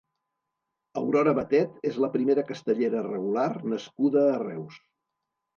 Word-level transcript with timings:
Aurora 1.01 1.33
Batet 1.41 1.75
és 1.91 2.01
la 2.05 2.09
primera 2.17 2.45
castellera 2.53 3.05
regular 3.11 3.47
nascuda 3.75 4.25
a 4.33 4.43
Reus. 4.49 4.83